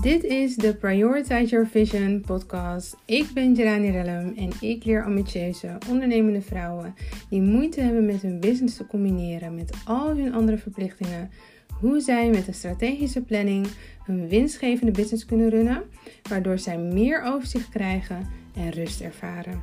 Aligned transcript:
Dit 0.00 0.24
is 0.24 0.56
de 0.56 0.74
Prioritize 0.74 1.46
Your 1.46 1.66
Vision 1.66 2.20
podcast. 2.26 2.96
Ik 3.04 3.30
ben 3.34 3.56
Gerani 3.56 3.90
Rellum 3.90 4.34
en 4.36 4.50
ik 4.60 4.84
leer 4.84 5.04
ambitieuze, 5.04 5.78
ondernemende 5.88 6.42
vrouwen 6.42 6.94
die 7.30 7.40
moeite 7.40 7.80
hebben 7.80 8.06
met 8.06 8.22
hun 8.22 8.40
business 8.40 8.76
te 8.76 8.86
combineren 8.86 9.54
met 9.54 9.76
al 9.84 10.08
hun 10.08 10.34
andere 10.34 10.58
verplichtingen, 10.58 11.30
hoe 11.80 12.00
zij 12.00 12.30
met 12.30 12.46
een 12.48 12.54
strategische 12.54 13.22
planning 13.22 13.66
hun 14.04 14.28
winstgevende 14.28 14.92
business 14.92 15.24
kunnen 15.24 15.50
runnen, 15.50 15.82
waardoor 16.28 16.58
zij 16.58 16.78
meer 16.78 17.22
overzicht 17.22 17.68
krijgen 17.68 18.26
en 18.56 18.70
rust 18.70 19.00
ervaren. 19.00 19.62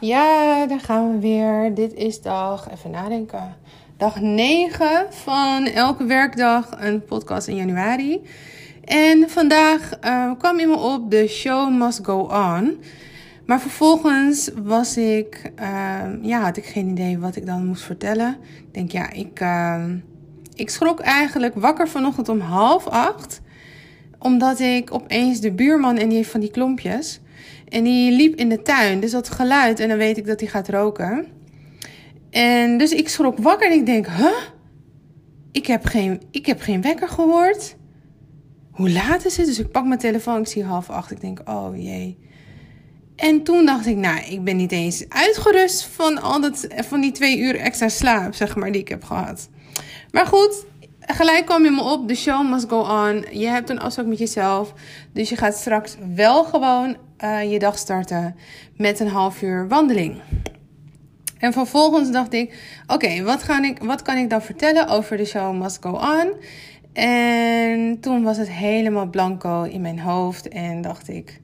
Ja, 0.00 0.66
daar 0.66 0.80
gaan 0.80 1.12
we 1.12 1.18
weer. 1.18 1.74
Dit 1.74 1.94
is 1.94 2.22
dag, 2.22 2.70
even 2.70 2.90
nadenken 2.90 3.56
dag 3.96 4.20
9 4.20 5.06
van 5.10 5.66
elke 5.66 6.04
werkdag 6.04 6.70
een 6.80 7.04
podcast 7.04 7.48
in 7.48 7.56
januari. 7.56 8.22
En 8.84 9.30
vandaag 9.30 9.90
uh, 10.04 10.32
kwam 10.38 10.58
in 10.58 10.68
me 10.68 10.76
op: 10.76 11.10
The 11.10 11.26
show 11.28 11.70
must 11.70 12.00
go 12.02 12.18
on. 12.18 12.78
Maar 13.46 13.60
vervolgens 13.60 14.50
was 14.62 14.96
ik, 14.96 15.52
uh, 15.60 16.02
ja, 16.22 16.40
had 16.40 16.56
ik 16.56 16.64
geen 16.64 16.88
idee 16.88 17.18
wat 17.18 17.36
ik 17.36 17.46
dan 17.46 17.66
moest 17.66 17.82
vertellen. 17.82 18.36
Ik 18.56 18.74
denk, 18.74 18.90
ja, 18.90 19.10
ik, 19.10 19.40
uh, 19.40 19.84
ik 20.54 20.70
schrok 20.70 21.00
eigenlijk 21.00 21.54
wakker 21.54 21.88
vanochtend 21.88 22.28
om 22.28 22.40
half 22.40 22.86
acht. 22.86 23.40
Omdat 24.18 24.60
ik 24.60 24.94
opeens 24.94 25.40
de 25.40 25.52
buurman 25.52 25.96
en 25.96 26.08
die 26.08 26.16
heeft 26.16 26.30
van 26.30 26.40
die 26.40 26.50
klompjes. 26.50 27.20
En 27.68 27.84
die 27.84 28.12
liep 28.12 28.34
in 28.34 28.48
de 28.48 28.62
tuin. 28.62 29.00
Dus 29.00 29.10
dat 29.10 29.30
geluid 29.30 29.80
en 29.80 29.88
dan 29.88 29.98
weet 29.98 30.16
ik 30.16 30.26
dat 30.26 30.40
hij 30.40 30.48
gaat 30.48 30.68
roken. 30.68 31.26
En 32.34 32.78
dus 32.78 32.92
ik 32.92 33.08
schrok 33.08 33.38
wakker 33.38 33.70
en 33.70 33.78
ik 33.78 33.86
denk, 33.86 34.06
huh? 34.06 34.36
Ik 35.52 35.66
heb 35.66 35.84
geen, 35.84 36.22
ik 36.30 36.46
heb 36.46 36.60
geen 36.60 36.82
wekker 36.82 37.08
gehoord. 37.08 37.76
Hoe 38.70 38.90
laat 38.90 39.24
is 39.24 39.36
het? 39.36 39.46
Dus 39.46 39.58
ik 39.58 39.70
pak 39.70 39.84
mijn 39.84 39.98
telefoon, 39.98 40.40
ik 40.40 40.46
zie 40.46 40.64
half 40.64 40.90
acht. 40.90 41.10
Ik 41.10 41.20
denk, 41.20 41.40
oh 41.44 41.76
jee. 41.76 42.18
En 43.16 43.42
toen 43.42 43.66
dacht 43.66 43.86
ik, 43.86 43.96
nou, 43.96 44.20
ik 44.20 44.44
ben 44.44 44.56
niet 44.56 44.72
eens 44.72 45.04
uitgerust 45.08 45.84
van, 45.84 46.22
al 46.22 46.40
dat, 46.40 46.66
van 46.76 47.00
die 47.00 47.12
twee 47.12 47.38
uur 47.38 47.56
extra 47.56 47.88
slaap, 47.88 48.34
zeg 48.34 48.56
maar, 48.56 48.72
die 48.72 48.80
ik 48.80 48.88
heb 48.88 49.04
gehad. 49.04 49.48
Maar 50.10 50.26
goed, 50.26 50.64
gelijk 51.00 51.46
kwam 51.46 51.64
je 51.64 51.70
me 51.70 51.82
op, 51.82 52.08
de 52.08 52.14
show 52.14 52.50
must 52.50 52.68
go 52.68 52.80
on. 52.80 53.24
Je 53.30 53.46
hebt 53.46 53.70
een 53.70 53.80
afspraak 53.80 54.06
met 54.06 54.18
jezelf. 54.18 54.74
Dus 55.12 55.28
je 55.28 55.36
gaat 55.36 55.56
straks 55.56 55.96
wel 56.14 56.44
gewoon 56.44 56.96
uh, 57.24 57.52
je 57.52 57.58
dag 57.58 57.78
starten 57.78 58.36
met 58.76 59.00
een 59.00 59.08
half 59.08 59.42
uur 59.42 59.68
wandeling. 59.68 60.20
En 61.38 61.52
vervolgens 61.52 62.10
dacht 62.10 62.32
ik: 62.32 62.80
oké, 62.86 63.22
wat 63.22 63.42
wat, 63.42 63.64
ik, 63.64 63.82
wat 63.82 64.02
kan 64.02 64.16
ik 64.16 64.30
dan 64.30 64.42
vertellen 64.42 64.88
over 64.88 65.16
de 65.16 65.24
show 65.24 65.62
Must 65.62 65.78
Go 65.80 65.90
On? 65.90 66.32
En 66.92 68.00
toen 68.00 68.22
was 68.22 68.36
het 68.36 68.50
helemaal 68.50 69.06
blanco 69.06 69.62
in 69.62 69.80
mijn 69.80 70.00
hoofd 70.00 70.48
en 70.48 70.82
dacht 70.82 71.08
ik: 71.08 71.40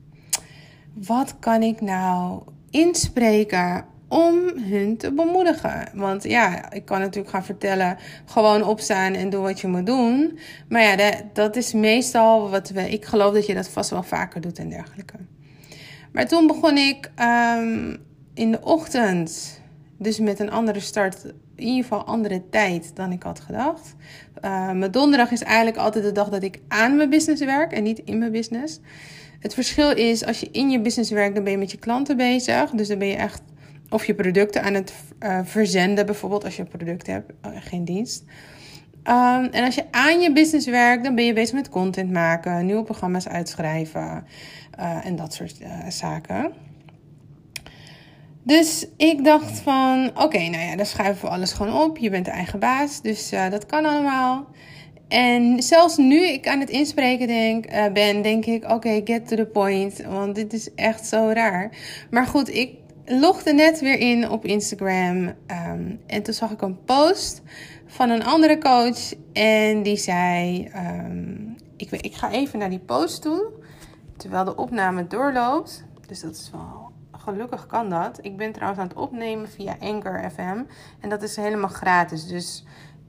wat 0.94 1.38
kan 1.38 1.62
ik 1.62 1.80
nou 1.80 2.42
inspreken 2.70 3.84
om 4.10 4.38
hun 4.56 4.96
te 4.96 5.12
bemoedigen. 5.12 5.88
Want 5.94 6.24
ja, 6.24 6.72
ik 6.72 6.84
kan 6.84 7.00
natuurlijk 7.00 7.30
gaan 7.30 7.44
vertellen: 7.44 7.96
gewoon 8.24 8.62
opstaan 8.64 9.14
en 9.14 9.30
doe 9.30 9.42
wat 9.42 9.60
je 9.60 9.68
moet 9.68 9.86
doen. 9.86 10.38
Maar 10.68 10.82
ja, 10.82 11.12
dat 11.32 11.56
is 11.56 11.72
meestal 11.72 12.50
wat 12.50 12.70
we. 12.70 12.90
Ik 12.90 13.04
geloof 13.04 13.34
dat 13.34 13.46
je 13.46 13.54
dat 13.54 13.68
vast 13.68 13.90
wel 13.90 14.02
vaker 14.02 14.40
doet 14.40 14.58
en 14.58 14.68
dergelijke. 14.68 15.14
Maar 16.12 16.26
toen 16.28 16.46
begon 16.46 16.76
ik 16.76 17.10
um, 17.56 17.96
in 18.34 18.50
de 18.50 18.60
ochtend 18.60 19.59
dus 20.02 20.18
met 20.18 20.38
een 20.38 20.50
andere 20.50 20.80
start, 20.80 21.24
in 21.56 21.66
ieder 21.66 21.82
geval 21.82 22.04
andere 22.04 22.42
tijd 22.50 22.90
dan 22.96 23.12
ik 23.12 23.22
had 23.22 23.40
gedacht. 23.40 23.94
Uh, 24.44 24.72
mijn 24.72 24.90
donderdag 24.90 25.30
is 25.30 25.42
eigenlijk 25.42 25.76
altijd 25.76 26.04
de 26.04 26.12
dag 26.12 26.28
dat 26.28 26.42
ik 26.42 26.60
aan 26.68 26.96
mijn 26.96 27.10
business 27.10 27.44
werk 27.44 27.72
en 27.72 27.82
niet 27.82 27.98
in 28.04 28.18
mijn 28.18 28.32
business. 28.32 28.80
Het 29.40 29.54
verschil 29.54 29.90
is, 29.90 30.24
als 30.24 30.40
je 30.40 30.48
in 30.52 30.70
je 30.70 30.80
business 30.80 31.10
werkt, 31.10 31.34
dan 31.34 31.44
ben 31.44 31.52
je 31.52 31.58
met 31.58 31.70
je 31.70 31.78
klanten 31.78 32.16
bezig. 32.16 32.70
Dus 32.70 32.88
dan 32.88 32.98
ben 32.98 33.08
je 33.08 33.16
echt 33.16 33.42
of 33.88 34.04
je 34.04 34.14
producten 34.14 34.62
aan 34.62 34.74
het 34.74 34.92
uh, 35.20 35.40
verzenden, 35.44 36.06
bijvoorbeeld 36.06 36.44
als 36.44 36.56
je 36.56 36.64
product 36.64 37.06
hebt, 37.06 37.32
uh, 37.46 37.52
geen 37.54 37.84
dienst. 37.84 38.24
Um, 39.04 39.44
en 39.44 39.64
als 39.64 39.74
je 39.74 39.84
aan 39.90 40.20
je 40.20 40.32
business 40.32 40.66
werkt, 40.66 41.04
dan 41.04 41.14
ben 41.14 41.24
je 41.24 41.32
bezig 41.32 41.54
met 41.54 41.68
content 41.68 42.10
maken, 42.10 42.66
nieuwe 42.66 42.82
programma's 42.82 43.28
uitschrijven 43.28 44.24
en 45.02 45.16
dat 45.16 45.34
soort 45.34 45.56
zaken. 45.88 46.52
Dus 48.42 48.86
ik 48.96 49.24
dacht 49.24 49.58
van, 49.58 50.10
oké, 50.14 50.38
nou 50.38 50.64
ja, 50.64 50.76
dan 50.76 50.86
schuiven 50.86 51.24
we 51.24 51.34
alles 51.34 51.52
gewoon 51.52 51.82
op. 51.82 51.98
Je 51.98 52.10
bent 52.10 52.24
de 52.24 52.30
eigen 52.30 52.58
baas, 52.58 53.02
dus 53.02 53.32
uh, 53.32 53.50
dat 53.50 53.66
kan 53.66 53.84
allemaal. 53.84 54.46
En 55.08 55.62
zelfs 55.62 55.96
nu 55.96 56.26
ik 56.26 56.48
aan 56.48 56.60
het 56.60 56.70
inspreken 56.70 57.26
denk, 57.26 57.72
uh, 57.72 57.86
ben, 57.92 58.22
denk 58.22 58.46
ik, 58.46 58.70
oké, 58.70 59.00
get 59.04 59.28
to 59.28 59.36
the 59.36 59.46
point. 59.46 60.02
Want 60.02 60.34
dit 60.34 60.52
is 60.52 60.74
echt 60.74 61.06
zo 61.06 61.30
raar. 61.34 61.70
Maar 62.10 62.26
goed, 62.26 62.54
ik 62.54 62.74
logde 63.04 63.52
net 63.52 63.80
weer 63.80 63.98
in 63.98 64.30
op 64.30 64.44
Instagram. 64.44 65.26
Um, 65.26 66.00
en 66.06 66.22
toen 66.22 66.34
zag 66.34 66.50
ik 66.50 66.62
een 66.62 66.84
post 66.84 67.42
van 67.86 68.10
een 68.10 68.24
andere 68.24 68.58
coach. 68.58 69.12
En 69.32 69.82
die 69.82 69.96
zei, 69.96 70.68
um, 70.76 71.56
ik, 71.76 71.90
ik 71.90 72.14
ga 72.14 72.30
even 72.30 72.58
naar 72.58 72.70
die 72.70 72.78
post 72.78 73.22
toe. 73.22 73.52
Terwijl 74.16 74.44
de 74.44 74.56
opname 74.56 75.06
doorloopt. 75.06 75.84
Dus 76.06 76.20
dat 76.20 76.34
is 76.34 76.50
wel 76.52 76.90
Gelukkig 77.24 77.66
kan 77.66 77.90
dat. 77.90 78.18
Ik 78.22 78.36
ben 78.36 78.52
trouwens 78.52 78.80
aan 78.80 78.88
het 78.88 78.96
opnemen 78.96 79.48
via 79.48 79.76
Anchor 79.80 80.30
FM. 80.30 80.62
En 81.00 81.08
dat 81.08 81.22
is 81.22 81.36
helemaal 81.36 81.68
gratis. 81.68 82.26
Dus 82.26 82.64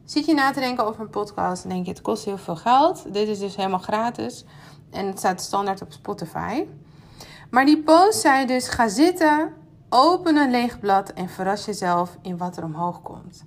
zit 0.05 0.25
je 0.25 0.33
na 0.33 0.51
te 0.51 0.59
denken 0.59 0.85
over 0.85 1.01
een 1.01 1.09
podcast 1.09 1.63
en 1.63 1.69
denk 1.69 1.85
je 1.85 1.91
het 1.91 2.01
kost 2.01 2.25
heel 2.25 2.37
veel 2.37 2.55
geld. 2.55 3.13
Dit 3.13 3.27
is 3.27 3.39
dus 3.39 3.55
helemaal 3.55 3.79
gratis. 3.79 4.45
En 4.89 5.05
het 5.05 5.17
staat 5.17 5.41
standaard 5.41 5.81
op 5.81 5.91
Spotify. 5.91 6.65
Maar 7.49 7.65
die 7.65 7.83
post 7.83 8.19
zei 8.19 8.45
dus: 8.45 8.67
ga 8.67 8.87
zitten, 8.87 9.53
open 9.89 10.35
een 10.35 10.51
leeg 10.51 10.79
blad 10.79 11.09
en 11.13 11.29
verras 11.29 11.65
jezelf 11.65 12.17
in 12.21 12.37
wat 12.37 12.57
er 12.57 12.63
omhoog 12.63 13.01
komt. 13.01 13.45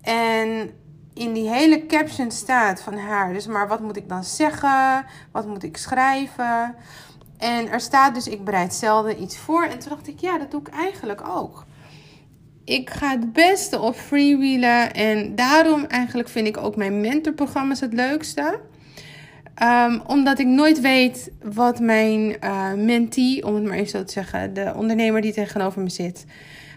En 0.00 0.70
in 1.14 1.32
die 1.32 1.48
hele 1.48 1.86
caption 1.86 2.30
staat 2.30 2.82
van 2.82 2.98
haar: 2.98 3.32
dus 3.32 3.46
maar 3.46 3.68
wat 3.68 3.80
moet 3.80 3.96
ik 3.96 4.08
dan 4.08 4.24
zeggen? 4.24 5.04
Wat 5.32 5.46
moet 5.46 5.62
ik 5.62 5.76
schrijven? 5.76 6.74
En 7.44 7.70
er 7.70 7.80
staat 7.80 8.14
dus, 8.14 8.26
ik 8.28 8.44
bereid 8.44 8.74
zelden 8.74 9.22
iets 9.22 9.38
voor. 9.38 9.62
En 9.64 9.78
toen 9.78 9.88
dacht 9.88 10.08
ik, 10.08 10.20
ja, 10.20 10.38
dat 10.38 10.50
doe 10.50 10.60
ik 10.60 10.68
eigenlijk 10.68 11.28
ook. 11.28 11.64
Ik 12.64 12.90
ga 12.90 13.10
het 13.10 13.32
beste 13.32 13.80
op 13.80 13.94
freewheelen. 13.94 14.94
En 14.94 15.34
daarom 15.34 15.84
eigenlijk 15.84 16.28
vind 16.28 16.46
ik 16.46 16.56
ook 16.56 16.76
mijn 16.76 17.00
mentorprogramma's 17.00 17.80
het 17.80 17.92
leukste. 17.92 18.60
Um, 19.62 20.02
omdat 20.06 20.38
ik 20.38 20.46
nooit 20.46 20.80
weet 20.80 21.30
wat 21.42 21.80
mijn 21.80 22.36
uh, 22.44 22.72
mentee, 22.72 23.46
om 23.46 23.54
het 23.54 23.64
maar 23.64 23.76
even 23.76 23.88
zo 23.88 24.04
te 24.04 24.12
zeggen, 24.12 24.54
de 24.54 24.72
ondernemer 24.76 25.20
die 25.20 25.32
tegenover 25.32 25.82
me 25.82 25.90
zit, 25.90 26.24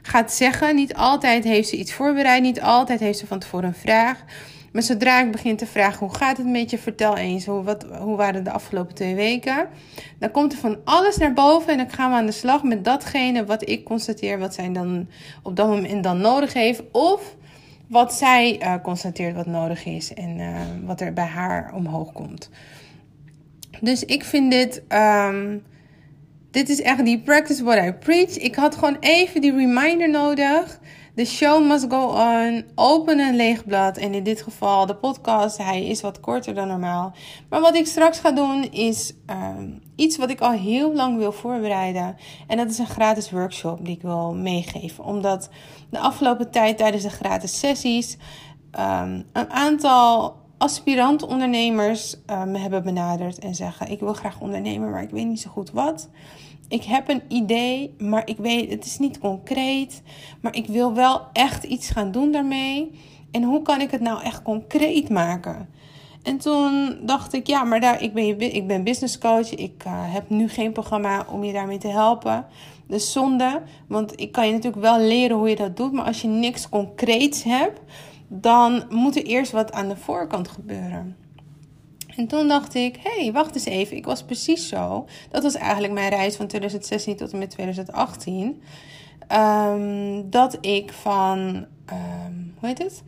gaat 0.02 0.34
zeggen. 0.34 0.76
Niet 0.76 0.94
altijd 0.94 1.44
heeft 1.44 1.70
ze 1.70 1.78
iets 1.78 1.94
voorbereid, 1.94 2.42
niet 2.42 2.62
altijd 2.62 3.00
heeft 3.00 3.20
ze 3.20 3.28
van 3.28 3.40
tevoren 3.40 3.68
een 3.68 3.74
vraag. 3.74 4.24
Maar 4.78 4.86
zodra 4.86 5.22
ik 5.22 5.32
begin 5.32 5.56
te 5.56 5.66
vragen 5.66 6.08
hoe 6.08 6.16
gaat 6.16 6.38
het 6.38 6.48
met 6.48 6.70
je, 6.70 6.78
vertel 6.78 7.18
eens 7.18 7.46
hoe, 7.46 7.64
wat, 7.64 7.86
hoe 8.00 8.16
waren 8.16 8.44
de 8.44 8.52
afgelopen 8.52 8.96
twee 8.96 9.16
weken. 9.16 9.68
Dan 10.20 10.32
komt 10.32 10.54
er 10.54 10.58
van 10.60 10.78
alles 10.84 11.18
naar 11.18 11.34
boven 11.34 11.72
en 11.72 11.78
dan 11.78 11.90
gaan 11.90 12.10
we 12.10 12.16
aan 12.16 12.26
de 12.26 12.32
slag 12.32 12.64
met 12.64 12.84
datgene 12.84 13.46
wat 13.46 13.70
ik 13.70 13.84
constateer, 13.84 14.40
wat 14.40 14.54
zij 14.54 14.72
dan 14.72 15.08
op 15.44 15.56
dat 15.56 15.68
moment 15.68 16.04
dan 16.04 16.22
nodig 16.22 16.54
heeft. 16.54 16.84
Of 16.92 17.36
wat 17.88 18.14
zij 18.14 18.62
uh, 18.62 18.74
constateert 18.84 19.36
wat 19.36 19.46
nodig 19.46 19.86
is 19.86 20.14
en 20.14 20.40
uh, 20.40 20.60
wat 20.86 21.02
er 21.02 21.14
bij 21.14 21.26
haar 21.26 21.74
omhoog 21.74 22.12
komt. 22.12 22.50
Dus 23.82 24.06
ik 24.06 24.24
vind 24.24 24.52
dit. 24.52 24.82
Um, 24.90 25.64
dit 26.52 26.70
is 26.70 26.82
echt 26.82 27.06
die 27.06 27.20
practice 27.20 27.64
what 27.64 27.86
I 27.86 27.92
preach. 27.92 28.38
Ik 28.38 28.56
had 28.56 28.76
gewoon 28.76 28.98
even 29.00 29.42
die 29.42 29.56
reminder 29.56 30.10
nodig. 30.10 30.80
The 31.18 31.26
show 31.26 31.66
must 31.66 31.86
go 31.90 32.10
on. 32.10 32.64
Open 32.76 33.20
een 33.20 33.36
leeg 33.36 33.66
blad. 33.66 33.98
En 33.98 34.14
in 34.14 34.24
dit 34.24 34.42
geval 34.42 34.86
de 34.86 34.96
podcast. 34.96 35.58
Hij 35.58 35.86
is 35.86 36.02
wat 36.02 36.20
korter 36.20 36.54
dan 36.54 36.68
normaal. 36.68 37.14
Maar 37.50 37.62
wat 37.62 37.76
ik 37.76 37.86
straks 37.86 38.20
ga 38.20 38.32
doen 38.32 38.72
is 38.72 39.14
um, 39.30 39.82
iets 39.96 40.18
wat 40.18 40.30
ik 40.30 40.40
al 40.40 40.52
heel 40.52 40.94
lang 40.94 41.18
wil 41.18 41.32
voorbereiden. 41.32 42.16
En 42.48 42.58
dat 42.58 42.70
is 42.70 42.78
een 42.78 42.88
gratis 42.88 43.32
workshop 43.32 43.86
die 43.86 43.96
ik 43.96 44.02
wil 44.02 44.34
meegeven. 44.34 45.04
Omdat 45.04 45.50
de 45.90 46.00
afgelopen 46.00 46.52
tijd 46.52 46.78
tijdens 46.78 47.04
de 47.04 47.10
gratis 47.10 47.60
sessies 47.60 48.18
um, 48.80 49.26
een 49.34 49.52
aantal 49.52 50.36
aspirant 50.58 51.24
ondernemers 51.24 52.16
uh, 52.30 52.44
me 52.44 52.58
hebben 52.58 52.84
benaderd 52.84 53.40
en 53.40 53.56
zeggen: 53.56 53.92
Ik 53.92 54.00
wil 54.00 54.14
graag 54.14 54.40
ondernemen, 54.40 54.90
maar 54.90 55.04
ik 55.04 55.10
weet 55.10 55.28
niet 55.28 55.42
zo 55.42 55.50
goed 55.50 55.72
wat 55.72 56.10
ik 56.68 56.84
heb 56.84 57.10
een 57.10 57.22
idee, 57.28 57.94
maar 57.98 58.22
ik 58.26 58.38
weet, 58.38 58.70
het 58.70 58.86
is 58.86 58.98
niet 58.98 59.20
concreet. 59.20 60.02
Maar 60.42 60.56
ik 60.56 60.68
wil 60.68 60.94
wel 60.94 61.22
echt 61.34 61.64
iets 61.64 61.90
gaan 61.90 62.12
doen 62.12 62.32
daarmee. 62.32 62.92
En 63.32 63.44
hoe 63.44 63.62
kan 63.62 63.82
ik 63.82 63.92
het 63.92 64.02
nou 64.02 64.24
echt 64.24 64.42
concreet 64.42 65.10
maken? 65.10 65.70
En 66.24 66.38
toen 66.38 67.00
dacht 67.02 67.34
ik, 67.34 67.48
ja, 67.48 67.64
maar 67.64 67.80
daar, 67.80 68.02
ik, 68.02 68.14
ben, 68.14 68.56
ik 68.56 68.68
ben 68.68 68.84
business 68.84 69.18
coach. 69.18 69.56
Ik 69.56 69.84
uh, 69.88 69.94
heb 70.14 70.30
nu 70.30 70.50
geen 70.50 70.72
programma 70.72 71.26
om 71.32 71.44
je 71.44 71.54
daarmee 71.54 71.78
te 71.78 71.88
helpen. 71.88 72.46
Dus 72.88 73.12
zonde, 73.12 73.62
want 73.88 74.20
ik 74.20 74.32
kan 74.32 74.46
je 74.46 74.54
natuurlijk 74.54 74.82
wel 74.82 75.00
leren 75.00 75.38
hoe 75.38 75.50
je 75.50 75.56
dat 75.56 75.78
doet. 75.78 75.92
Maar 75.92 76.06
als 76.06 76.22
je 76.22 76.28
niks 76.28 76.70
concreets 76.70 77.44
hebt, 77.44 77.80
dan 78.28 78.84
moet 78.90 79.16
er 79.16 79.24
eerst 79.24 79.52
wat 79.52 79.72
aan 79.72 79.88
de 79.88 79.98
voorkant 79.98 80.48
gebeuren. 80.48 81.16
En 82.16 82.28
toen 82.28 82.48
dacht 82.48 82.74
ik, 82.74 83.00
hé, 83.04 83.24
hey, 83.24 83.32
wacht 83.32 83.56
eens 83.56 83.66
even. 83.66 83.98
Ik 83.98 84.06
was 84.06 84.24
precies 84.24 84.68
zo. 84.68 85.08
Dat 85.30 85.44
was 85.44 85.56
eigenlijk 85.56 85.94
mijn 85.94 86.10
reis 86.10 86.36
van 86.36 86.48
2016 86.48 87.16
tot 87.16 87.32
en 87.32 87.40
met 87.40 87.50
2018. 87.50 88.62
Ehm, 89.28 90.22
dat 90.30 90.58
ik 90.62 90.94
van, 90.94 91.40
um, 91.90 92.54
hoe 92.60 92.70
heet 92.70 92.78
het? 92.78 93.04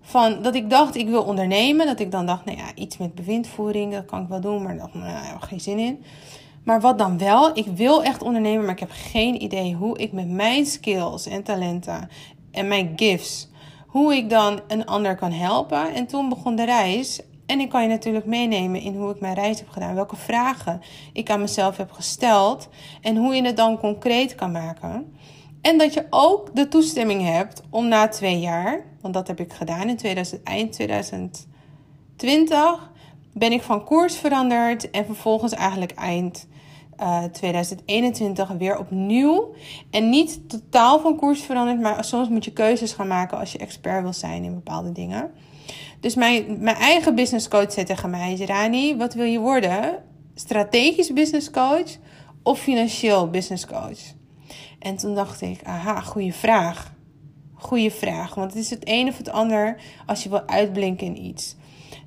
Van 0.00 0.42
dat 0.42 0.54
ik 0.54 0.70
dacht, 0.70 0.96
ik 0.96 1.08
wil 1.08 1.22
ondernemen. 1.22 1.86
Dat 1.86 2.00
ik 2.00 2.10
dan 2.10 2.26
dacht, 2.26 2.44
nou 2.44 2.58
ja, 2.58 2.74
iets 2.74 2.96
met 2.96 3.14
bewindvoering, 3.14 3.92
dat 3.92 4.04
kan 4.04 4.22
ik 4.22 4.28
wel 4.28 4.40
doen. 4.40 4.62
Maar 4.62 4.76
daar 4.76 4.90
nou, 4.92 5.06
heb 5.06 5.36
ik 5.36 5.48
geen 5.48 5.60
zin 5.60 5.78
in. 5.78 6.04
Maar 6.64 6.80
wat 6.80 6.98
dan 6.98 7.18
wel? 7.18 7.56
Ik 7.56 7.66
wil 7.66 8.04
echt 8.04 8.22
ondernemen, 8.22 8.64
maar 8.64 8.74
ik 8.74 8.80
heb 8.80 8.90
geen 8.92 9.42
idee 9.42 9.74
hoe 9.74 9.98
ik 9.98 10.12
met 10.12 10.28
mijn 10.28 10.66
skills 10.66 11.26
en 11.26 11.42
talenten 11.42 12.08
en 12.50 12.68
mijn 12.68 12.92
gifts, 12.96 13.48
hoe 13.90 14.14
ik 14.14 14.30
dan 14.30 14.60
een 14.68 14.86
ander 14.86 15.16
kan 15.16 15.32
helpen. 15.32 15.94
En 15.94 16.06
toen 16.06 16.28
begon 16.28 16.56
de 16.56 16.64
reis. 16.64 17.20
En 17.46 17.60
ik 17.60 17.68
kan 17.68 17.82
je 17.82 17.88
natuurlijk 17.88 18.26
meenemen 18.26 18.80
in 18.80 18.96
hoe 18.96 19.10
ik 19.10 19.20
mijn 19.20 19.34
reis 19.34 19.58
heb 19.58 19.68
gedaan, 19.68 19.94
welke 19.94 20.16
vragen 20.16 20.80
ik 21.12 21.30
aan 21.30 21.40
mezelf 21.40 21.76
heb 21.76 21.90
gesteld 21.90 22.68
en 23.00 23.16
hoe 23.16 23.34
je 23.34 23.42
het 23.42 23.56
dan 23.56 23.78
concreet 23.78 24.34
kan 24.34 24.52
maken. 24.52 25.14
En 25.60 25.78
dat 25.78 25.94
je 25.94 26.06
ook 26.10 26.54
de 26.54 26.68
toestemming 26.68 27.22
hebt 27.22 27.62
om 27.70 27.88
na 27.88 28.08
twee 28.08 28.40
jaar, 28.40 28.84
want 29.00 29.14
dat 29.14 29.26
heb 29.26 29.40
ik 29.40 29.52
gedaan 29.52 29.88
in 29.88 29.96
2000, 29.96 30.42
eind 30.42 30.72
2020, 30.72 32.90
ben 33.32 33.52
ik 33.52 33.62
van 33.62 33.84
koers 33.84 34.16
veranderd 34.16 34.90
en 34.90 35.04
vervolgens 35.04 35.52
eigenlijk 35.52 35.92
eind 35.92 36.48
2021 37.32 38.50
eh, 38.50 38.56
weer 38.56 38.78
opnieuw. 38.78 39.54
En 39.90 40.08
niet 40.08 40.48
totaal 40.48 41.00
van 41.00 41.16
koers 41.16 41.40
veranderd, 41.40 41.80
maar 41.80 42.04
soms 42.04 42.28
moet 42.28 42.44
je 42.44 42.52
keuzes 42.52 42.92
gaan 42.92 43.08
maken 43.08 43.38
als 43.38 43.52
je 43.52 43.58
expert 43.58 44.02
wil 44.02 44.12
zijn 44.12 44.44
in 44.44 44.54
bepaalde 44.54 44.92
dingen. 44.92 45.30
Dus 46.00 46.14
mijn, 46.14 46.62
mijn 46.62 46.76
eigen 46.76 47.14
business 47.14 47.48
coach 47.48 47.72
zei 47.72 47.86
tegen 47.86 48.10
mij: 48.10 48.36
Rani, 48.46 48.96
wat 48.96 49.14
wil 49.14 49.24
je 49.24 49.38
worden? 49.38 50.02
Strategisch 50.34 51.12
business 51.12 51.50
coach 51.50 51.96
of 52.42 52.60
financieel 52.60 53.30
business 53.30 53.66
coach? 53.66 54.00
En 54.78 54.96
toen 54.96 55.14
dacht 55.14 55.40
ik: 55.40 55.60
aha, 55.62 56.00
goede 56.00 56.32
vraag. 56.32 56.92
Goede 57.54 57.90
vraag. 57.90 58.34
Want 58.34 58.52
het 58.52 58.62
is 58.62 58.70
het 58.70 58.82
een 58.84 59.08
of 59.08 59.16
het 59.16 59.30
ander 59.30 59.76
als 60.06 60.22
je 60.22 60.28
wil 60.28 60.46
uitblinken 60.46 61.06
in 61.06 61.24
iets. 61.24 61.56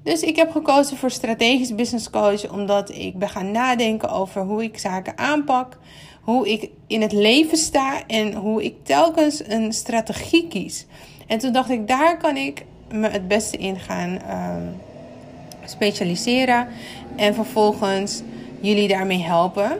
Dus 0.03 0.21
ik 0.21 0.35
heb 0.35 0.51
gekozen 0.51 0.97
voor 0.97 1.11
strategisch 1.11 1.75
business 1.75 2.09
coach 2.09 2.51
omdat 2.51 2.95
ik 2.95 3.17
ben 3.17 3.29
gaan 3.29 3.51
nadenken 3.51 4.09
over 4.09 4.41
hoe 4.41 4.63
ik 4.63 4.77
zaken 4.77 5.17
aanpak, 5.17 5.77
hoe 6.21 6.49
ik 6.49 6.69
in 6.87 7.01
het 7.01 7.11
leven 7.11 7.57
sta 7.57 8.07
en 8.07 8.33
hoe 8.33 8.63
ik 8.63 8.75
telkens 8.83 9.47
een 9.47 9.73
strategie 9.73 10.47
kies. 10.47 10.85
En 11.27 11.37
toen 11.37 11.53
dacht 11.53 11.69
ik, 11.69 11.87
daar 11.87 12.17
kan 12.17 12.37
ik 12.37 12.65
me 12.91 13.09
het 13.09 13.27
beste 13.27 13.57
in 13.57 13.79
gaan 13.79 14.21
ehm, 14.21 14.67
specialiseren 15.65 16.67
en 17.15 17.33
vervolgens 17.33 18.21
jullie 18.59 18.87
daarmee 18.87 19.21
helpen. 19.21 19.79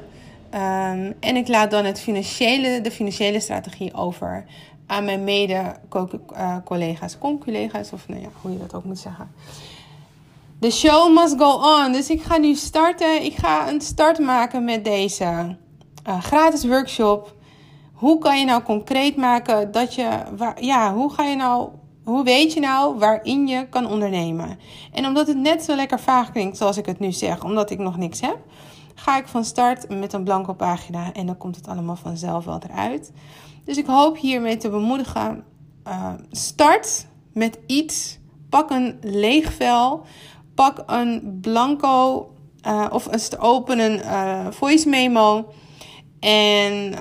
Ehm, 0.50 1.12
en 1.20 1.36
ik 1.36 1.48
laat 1.48 1.72
dan 1.72 1.86
het 1.86 2.00
financiële, 2.00 2.82
de 2.82 2.92
financiële 2.92 3.40
strategie 3.40 3.94
over 3.94 4.46
aan 4.86 5.06
mijn 5.06 5.24
mede-collega's, 5.24 7.18
conculega's, 7.18 7.92
of 7.92 8.08
nou 8.08 8.22
ja, 8.22 8.28
hoe 8.42 8.52
je 8.52 8.58
dat 8.58 8.74
ook 8.74 8.84
moet 8.84 9.00
zeggen. 9.00 9.32
The 10.64 10.72
show 10.72 11.14
must 11.14 11.38
go 11.38 11.52
on. 11.52 11.92
Dus 11.92 12.10
ik 12.10 12.22
ga 12.22 12.38
nu 12.38 12.56
starten. 12.56 13.24
Ik 13.24 13.36
ga 13.36 13.70
een 13.70 13.82
start 13.82 14.20
maken 14.20 14.64
met 14.64 14.86
deze 14.86 15.58
uh, 16.08 16.22
gratis 16.22 16.66
workshop. 16.66 17.36
Hoe 17.94 18.18
kan 18.18 18.40
je 18.40 18.46
nou 18.46 18.62
concreet 18.62 19.16
maken 19.16 19.72
dat 19.72 19.96
je, 19.96 20.24
waar, 20.38 20.64
ja, 20.64 20.94
hoe 20.94 21.14
ga 21.14 21.24
je 21.24 21.36
nou, 21.36 21.70
hoe 22.04 22.24
weet 22.24 22.54
je 22.54 22.60
nou 22.60 22.98
waarin 22.98 23.48
je 23.48 23.70
kan 23.70 23.88
ondernemen? 23.88 24.60
En 24.92 25.06
omdat 25.06 25.28
het 25.28 25.38
net 25.38 25.64
zo 25.64 25.76
lekker 25.76 26.00
vaag 26.00 26.32
klinkt 26.32 26.58
zoals 26.58 26.78
ik 26.78 26.86
het 26.86 27.00
nu 27.00 27.12
zeg, 27.12 27.44
omdat 27.44 27.70
ik 27.70 27.80
nog 27.80 27.98
niks 27.98 28.22
heb, 28.22 28.38
ga 28.96 29.18
ik 29.18 29.28
van 29.28 29.46
start 29.46 29.90
met 29.90 30.14
een 30.14 30.24
blanco 30.24 30.54
pagina 30.54 31.14
en 31.14 31.26
dan 31.26 31.38
komt 31.38 31.56
het 31.56 31.68
allemaal 31.68 31.96
vanzelf 31.96 32.46
wel 32.46 32.62
eruit. 32.70 33.12
Dus 33.66 33.78
ik 33.78 33.86
hoop 33.86 34.18
hiermee 34.18 34.58
te 34.58 34.70
bemoedigen. 34.70 35.44
Uh, 35.88 36.14
start 36.32 37.08
met 37.34 37.60
iets. 37.68 38.22
Pak 38.50 38.70
een 38.70 38.98
leeg 39.02 39.54
vel 39.54 40.06
pak 40.56 40.84
een 40.86 41.40
blanco 41.42 42.28
uh, 42.68 42.86
of 42.90 43.06
een 43.06 43.40
openen 43.40 44.00
uh, 44.00 44.48
voice 44.50 44.90
memo 44.90 45.54
en 46.20 46.94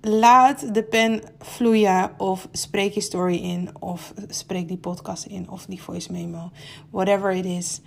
laat 0.00 0.74
de 0.74 0.82
pen 0.82 1.22
vloeien 1.38 2.10
of 2.18 2.48
spreek 2.52 2.92
je 2.92 3.00
story 3.00 3.36
in 3.36 3.70
of 3.80 4.12
spreek 4.28 4.68
die 4.68 4.78
podcast 4.78 5.24
in 5.24 5.50
of 5.50 5.66
die 5.66 5.82
voice 5.82 6.12
memo, 6.12 6.50
whatever 6.90 7.32
it 7.32 7.44
is. 7.44 7.80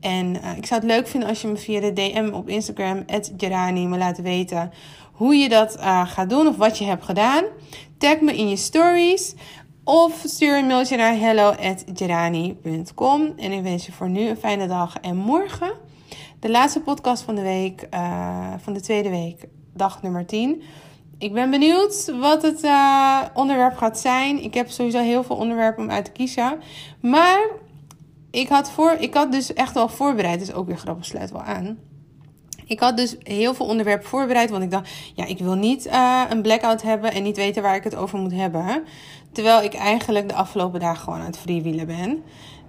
En 0.00 0.34
uh, 0.34 0.56
ik 0.56 0.66
zou 0.66 0.80
het 0.80 0.90
leuk 0.90 1.08
vinden 1.08 1.28
als 1.28 1.40
je 1.40 1.48
me 1.48 1.56
via 1.56 1.80
de 1.80 1.92
DM 1.92 2.30
op 2.32 2.48
Instagram, 2.48 3.04
Gerani, 3.36 3.86
me 3.86 3.98
laat 3.98 4.22
weten 4.22 4.70
hoe 5.12 5.34
je 5.34 5.48
dat 5.48 5.76
gaat 6.04 6.30
doen 6.30 6.46
of 6.46 6.56
wat 6.56 6.78
je 6.78 6.84
hebt 6.84 7.04
gedaan. 7.04 7.44
Tag 7.98 8.20
me 8.20 8.36
in 8.36 8.48
je 8.48 8.56
stories. 8.56 9.34
Of 9.84 10.22
stuur 10.24 10.58
een 10.58 10.66
mailtje 10.66 10.96
naar 10.96 11.18
hello.gerani.com. 11.18 13.32
En 13.36 13.52
ik 13.52 13.62
wens 13.62 13.86
je 13.86 13.92
voor 13.92 14.08
nu 14.08 14.28
een 14.28 14.36
fijne 14.36 14.66
dag. 14.66 14.96
En 15.00 15.16
morgen, 15.16 15.72
de 16.40 16.50
laatste 16.50 16.80
podcast 16.80 17.22
van 17.22 17.34
de 17.34 17.42
week, 17.42 17.86
uh, 17.94 18.52
van 18.58 18.72
de 18.72 18.80
tweede 18.80 19.10
week, 19.10 19.46
dag 19.74 20.02
nummer 20.02 20.26
10. 20.26 20.62
Ik 21.18 21.32
ben 21.32 21.50
benieuwd 21.50 22.12
wat 22.20 22.42
het 22.42 22.64
uh, 22.64 23.20
onderwerp 23.34 23.76
gaat 23.76 23.98
zijn. 23.98 24.42
Ik 24.42 24.54
heb 24.54 24.70
sowieso 24.70 24.98
heel 24.98 25.24
veel 25.24 25.36
onderwerpen 25.36 25.82
om 25.82 25.90
uit 25.90 26.04
te 26.04 26.10
kiezen. 26.10 26.60
Maar 27.00 27.50
ik 28.30 28.48
had, 28.48 28.70
voor, 28.70 28.92
ik 28.92 29.14
had 29.14 29.32
dus 29.32 29.52
echt 29.52 29.74
wel 29.74 29.88
voorbereid. 29.88 30.38
Dus 30.38 30.52
ook 30.52 30.66
weer 30.66 30.78
grappig, 30.78 31.04
sluit 31.04 31.30
wel 31.30 31.42
aan. 31.42 31.78
Ik 32.70 32.80
had 32.80 32.96
dus 32.96 33.16
heel 33.22 33.54
veel 33.54 33.66
onderwerpen 33.66 34.08
voorbereid. 34.08 34.50
Want 34.50 34.62
ik 34.62 34.70
dacht, 34.70 34.90
ja, 35.14 35.24
ik 35.24 35.38
wil 35.38 35.54
niet 35.54 35.86
uh, 35.86 36.22
een 36.28 36.42
blackout 36.42 36.82
hebben 36.82 37.12
en 37.12 37.22
niet 37.22 37.36
weten 37.36 37.62
waar 37.62 37.74
ik 37.74 37.84
het 37.84 37.96
over 37.96 38.18
moet 38.18 38.32
hebben. 38.32 38.84
Terwijl 39.32 39.62
ik 39.62 39.74
eigenlijk 39.74 40.28
de 40.28 40.34
afgelopen 40.34 40.80
dagen 40.80 41.04
gewoon 41.04 41.18
aan 41.18 41.26
het 41.26 41.38
freewheelen 41.38 41.86
ben. 41.86 42.22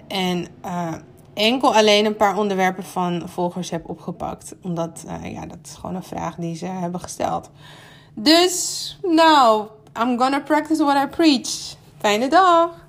En 0.08 0.48
uh, 0.66 0.94
enkel 1.34 1.76
alleen 1.76 2.06
een 2.06 2.16
paar 2.16 2.38
onderwerpen 2.38 2.84
van 2.84 3.24
volgers 3.26 3.70
heb 3.70 3.90
opgepakt. 3.90 4.56
Omdat, 4.62 5.04
uh, 5.08 5.34
ja, 5.34 5.46
dat 5.46 5.58
is 5.64 5.74
gewoon 5.74 5.96
een 5.96 6.04
vraag 6.04 6.36
die 6.36 6.56
ze 6.56 6.66
hebben 6.66 7.00
gesteld. 7.00 7.50
Dus, 8.14 8.98
nou, 9.02 9.68
I'm 10.02 10.20
gonna 10.20 10.40
practice 10.40 10.84
what 10.84 11.04
I 11.04 11.08
preach. 11.08 11.76
Fijne 11.98 12.28
dag! 12.28 12.81